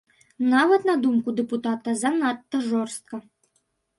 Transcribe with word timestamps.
Нават 0.53 0.87
на 0.89 0.93
думку 1.03 1.33
дэпутата 1.41 1.95
занадта 2.03 2.61
жорстка! 2.71 3.21